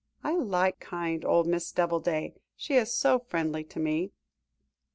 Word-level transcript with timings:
I 0.23 0.33
like 0.35 0.79
kind 0.79 1.23
old 1.23 1.45
Miss 1.45 1.71
Doubleday, 1.71 2.33
she 2.55 2.73
is 2.73 2.91
so 2.91 3.19
friendly 3.19 3.63
to 3.65 3.79
me." 3.79 4.13